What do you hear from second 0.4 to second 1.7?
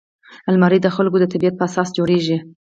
الماري د خلکو د طبعیت په